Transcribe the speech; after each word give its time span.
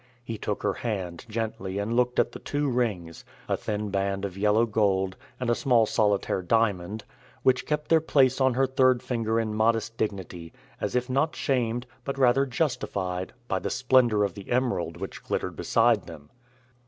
He 0.23 0.39
took 0.39 0.63
her 0.63 0.73
hand 0.73 1.27
gently 1.29 1.77
and 1.77 1.95
looked 1.95 2.17
at 2.17 2.31
the 2.31 2.39
two 2.39 2.67
rings 2.67 3.23
a 3.47 3.55
thin 3.55 3.91
band 3.91 4.25
of 4.25 4.35
yellow 4.35 4.65
gold, 4.65 5.15
and 5.39 5.47
a 5.47 5.53
small 5.53 5.85
solitaire 5.85 6.41
diamond 6.41 7.03
which 7.43 7.67
kept 7.67 7.89
their 7.89 8.01
place 8.01 8.41
on 8.41 8.55
her 8.55 8.65
third 8.65 9.03
finger 9.03 9.39
in 9.39 9.53
modest 9.53 9.97
dignity, 9.97 10.53
as 10.79 10.95
if 10.95 11.07
not 11.07 11.35
shamed, 11.35 11.85
but 12.03 12.17
rather 12.17 12.47
justified, 12.47 13.31
by 13.47 13.59
the 13.59 13.69
splendor 13.69 14.23
of 14.23 14.33
the 14.33 14.49
emerald 14.49 14.97
which 14.97 15.21
glittered 15.21 15.55
beside 15.55 16.07
them. 16.07 16.31